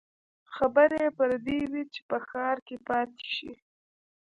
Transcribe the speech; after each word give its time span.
خبرې 0.55 0.99
يې 1.05 1.09
پر 1.17 1.29
دې 1.45 1.59
وې 1.71 1.83
چې 1.93 2.01
په 2.09 2.17
ښار 2.27 2.57
کې 2.67 2.75
پاتې 2.87 3.25
شي. 3.35 3.51